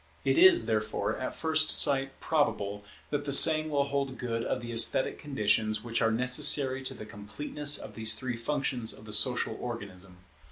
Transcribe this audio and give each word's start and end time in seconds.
It 0.25 0.35
is, 0.39 0.65
therefore, 0.65 1.15
at 1.17 1.35
first 1.35 1.69
sight 1.69 2.19
probable 2.19 2.83
that 3.11 3.25
the 3.25 3.31
same 3.31 3.69
will 3.69 3.83
hold 3.83 4.17
good 4.17 4.43
of 4.43 4.59
the 4.59 4.71
esthetic 4.73 5.19
conditions 5.19 5.83
which 5.83 6.01
are 6.01 6.09
necessary 6.09 6.81
to 6.85 6.95
the 6.95 7.05
completeness 7.05 7.77
of 7.77 7.93
these 7.93 8.15
three 8.15 8.35
functions 8.35 8.93
of 8.93 9.05
the 9.05 9.13
social 9.13 9.55
organism. 9.61 10.17